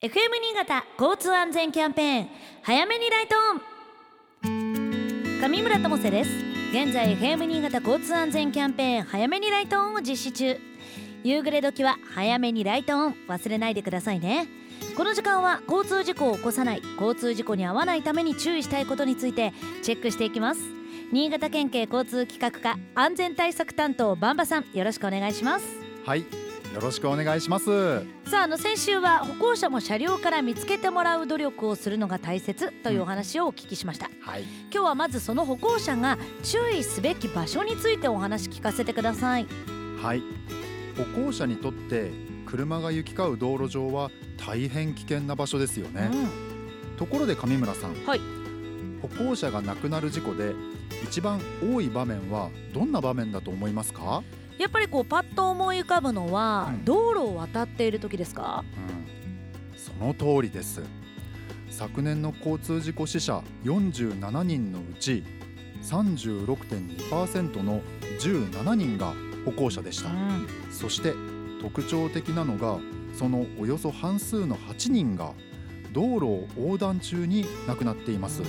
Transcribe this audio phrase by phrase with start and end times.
[0.00, 0.10] FM
[0.40, 2.28] 新潟交通安全キャンペーン
[2.62, 3.54] 早めにライトオ
[4.48, 5.40] ン。
[5.40, 6.30] 上村智世です。
[6.70, 10.56] 現在 FM 新潟交通安全キャンペーン早めにライトオンを実施中。
[11.24, 13.16] 夕暮れ時は早めにライトオン。
[13.26, 14.46] 忘れないでくださいね。
[14.96, 19.52] この時間は交通事故を起こさない交通事故に遭わないために注意したいことについて
[19.82, 20.60] チェックしていきます。
[21.10, 25.66] 新潟県警交通企画課安全対策担当バンバさんよろしくお願いします。
[26.06, 26.47] はい。
[26.78, 28.04] よろしくお願いします。
[28.30, 34.44] さああの先週は歩行者も車両から見つけてもらう努力をするのが大切というお話をお聞きしました、はい。
[34.72, 39.46] 今日はまずその歩行者が注意すべき場所についてお話聞かせてください。
[40.00, 40.22] はい。
[40.96, 42.12] 歩行者にとって
[42.46, 46.08] 車が行き交う道路上は大変危険な場所ですよね、
[46.96, 47.94] ところで上村さん。
[48.06, 48.20] はい。
[49.02, 50.54] 歩行者が亡くなる事故で
[51.02, 54.22] 一番多い場面はどんな場面だと思いますか、
[54.58, 56.84] やっぱりこうパッと思い浮かぶのは、うん。
[56.84, 58.64] 道路を渡っている時ですか？
[59.72, 60.82] うん、その通りです。
[61.70, 65.22] 昨年の交通事故死者47人のうち
[65.82, 67.80] 36.2%の
[68.18, 70.10] 17人が歩行者でした。
[70.10, 70.48] ん。
[70.70, 71.14] そして
[71.60, 72.78] 特徴的なのが
[73.14, 75.32] そのおよそ半数の8人が
[75.92, 78.42] 道路を横断中に亡くなっています。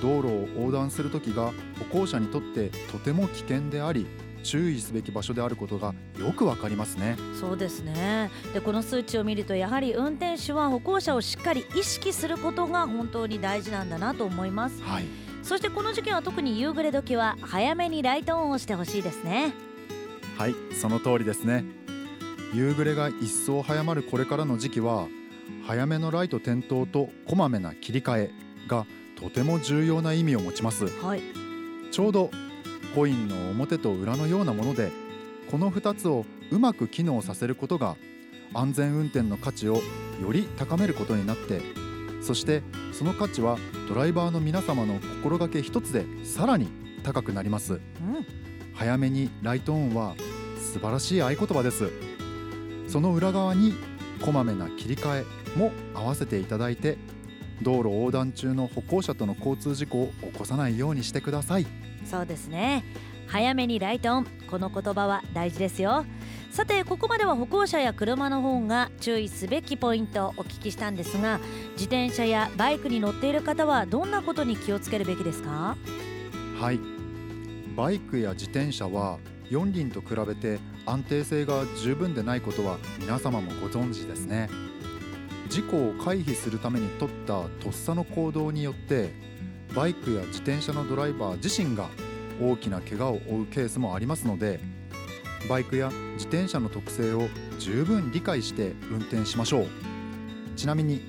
[0.00, 4.06] 道路を横断する時が歩行者にとってとても危険であり
[4.42, 7.16] 注意すべき場所であることがよくわかりますね。
[7.38, 8.30] そうですね。
[8.52, 14.82] でこの数値を見るとやはり運転手は歩行者をしっかり意識することが本当に大事なんだなと思います。
[14.82, 15.04] はい。
[15.42, 19.52] そしてこの時期は特に夕暮れ時は早めにライトオンをしてほしいですね。
[20.36, 21.64] はいその通りですね。
[22.52, 25.06] 夕暮れが一層早まるこれからの時期は
[25.66, 28.30] 早めのライト点灯とこまめな切り替え
[28.66, 28.86] が
[29.20, 30.86] とても重要な意味を持ちます。
[30.86, 31.22] はい。
[31.90, 32.30] ちょうど
[32.94, 34.90] コインの表と裏のようなもので
[35.50, 37.96] この2つをうまく機能させることが
[38.52, 39.80] 安全運転の価値を
[40.20, 41.60] より高めることになって
[42.20, 46.68] そしてその価値はドライバーの皆様の心がけ一つでさらに
[47.02, 47.74] 高くなります。
[47.74, 47.80] うん。
[48.74, 50.14] 早めにライトオンは
[50.58, 51.90] 素晴らしい合言葉です。
[52.86, 53.74] その裏側に
[54.24, 56.98] こまめな切り替えも合わせていただいて
[57.62, 61.66] 道路横断中の歩行者との交通事故を起こさないようにしてください。
[62.04, 62.84] そうですね。
[63.26, 64.26] 早めにライトオン。
[64.50, 66.04] この言葉は大事ですよ。
[66.50, 71.38] さてここまでは歩行者や車の方が注意すべきポイントをお聞きしたんですが
[71.74, 75.76] 自転車やバイクに乗っている方はどんなことに気をつけるべきですか？
[76.58, 76.80] はい。
[77.76, 84.48] バイクや自転車は四輪と比べて安定性が十分でないことは皆様もご存知ですね
[85.50, 89.10] 事故を回避するために取ったとっさの行動によって
[89.74, 91.88] バイクや自転車のドライバー自身が
[92.40, 94.60] 大きな怪我を負うケースもありますので
[95.48, 97.28] バイクや自転車の特性を
[97.58, 99.66] 十分理解して運転しましょう。
[100.54, 101.02] ちなみに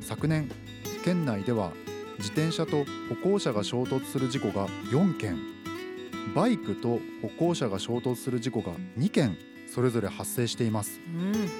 [0.00, 0.50] 昨年
[1.04, 1.72] 県内では
[2.16, 5.36] 自転車と歩行者が衝突する事故が4件
[6.34, 9.36] バイクと歩行者が衝突する事故が2件
[9.66, 10.98] それぞれ発生しています。
[11.14, 11.50] うん。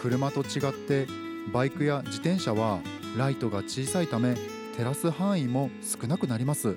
[0.00, 2.80] 車と違ってバイクや自転車は
[3.16, 4.34] ライトが小さいため
[4.76, 6.76] 照らす範囲も少なくなります。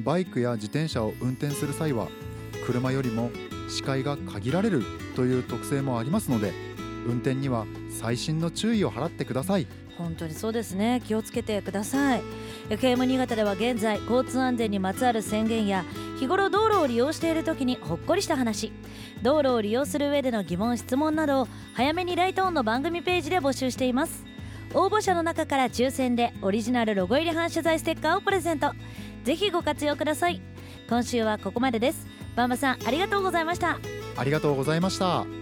[0.00, 2.08] バイクや自転車を運転する際は
[2.66, 3.30] 車よりも
[3.68, 4.82] 視界が限られる
[5.14, 6.52] という特性もありますので
[7.06, 7.66] 運転には
[8.00, 9.66] 細心の注意を払ってください。
[10.00, 11.02] 本当にそうですね。
[11.06, 12.22] 気をつけてください。
[12.70, 15.84] FM 新潟では現在交通安全にまつわる宣言や
[16.18, 18.72] 日頃道路を利用している時にほっこりした話。
[19.22, 24.24] 道路を利用する上での疑問質問などを早めにライトオンの番組ページで募集しています。
[24.74, 28.72] 応募者の中から抽選でオリジナルロゴ入り反射材ステッカーをプレゼント。
[29.24, 30.40] ぜひご活用ください。
[30.88, 32.06] 今週はここまでです。
[32.36, 33.78] バンバさんありがとうございました。
[34.16, 35.39] ありがとうございました。